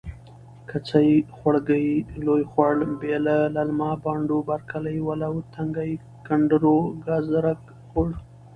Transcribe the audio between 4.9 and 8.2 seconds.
ولو تنګی.کنډرو.ګازرک خوړ.